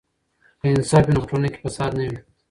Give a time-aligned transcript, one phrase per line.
[0.59, 2.17] که انصاف وي نو په ټولنه کې فساد نه وي.